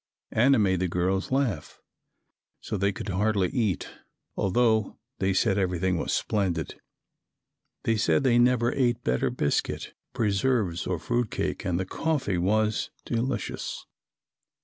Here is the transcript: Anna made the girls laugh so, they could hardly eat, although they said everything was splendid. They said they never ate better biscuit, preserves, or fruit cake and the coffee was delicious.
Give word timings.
Anna 0.31 0.57
made 0.57 0.79
the 0.79 0.87
girls 0.87 1.29
laugh 1.31 1.79
so, 2.59 2.75
they 2.75 2.91
could 2.91 3.09
hardly 3.09 3.49
eat, 3.49 3.87
although 4.35 4.97
they 5.19 5.31
said 5.31 5.59
everything 5.59 5.95
was 5.99 6.11
splendid. 6.11 6.81
They 7.83 7.97
said 7.97 8.23
they 8.23 8.39
never 8.39 8.71
ate 8.73 9.03
better 9.03 9.29
biscuit, 9.29 9.93
preserves, 10.13 10.87
or 10.87 10.97
fruit 10.97 11.29
cake 11.29 11.65
and 11.65 11.79
the 11.79 11.85
coffee 11.85 12.39
was 12.39 12.89
delicious. 13.05 13.85